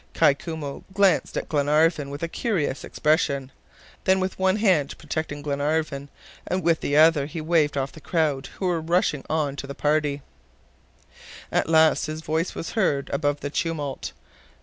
[0.15, 3.51] Kai Koumou glanced at Glenarvan with a curious expression:
[4.05, 6.09] then with one hand protecting Glenarvan,
[6.49, 10.23] with the other he waved off the crowd who were rushing on the party.
[11.51, 14.13] At last his voice was heard above the tumult.